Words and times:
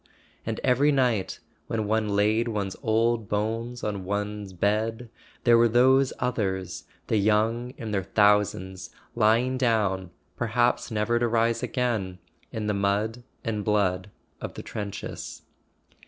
And 0.47 0.59
every 0.63 0.91
night, 0.91 1.37
when 1.67 1.85
one 1.85 2.09
laid 2.15 2.47
one's 2.47 2.75
old 2.81 3.29
bones 3.29 3.83
on 3.83 4.03
one's 4.03 4.51
bed, 4.51 5.11
there 5.43 5.59
were 5.59 5.67
those 5.67 6.11
others, 6.17 6.85
the 7.05 7.17
young 7.17 7.75
in 7.77 7.91
their 7.91 8.01
thou¬ 8.15 8.43
sands, 8.43 8.89
lying 9.13 9.59
down, 9.59 10.09
perhaps 10.35 10.89
never 10.89 11.19
to 11.19 11.27
rise 11.27 11.61
again, 11.61 12.17
in 12.51 12.65
the 12.65 12.73
mud 12.73 13.21
and 13.43 13.63
blood 13.63 14.09
of 14.41 14.55
the 14.55 14.63
trenches. 14.63 15.43